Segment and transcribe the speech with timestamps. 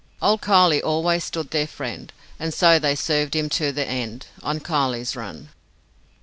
[0.19, 4.59] Old Kiley always stood their friend, And so they served him to the end On
[4.59, 5.49] Kiley's Run.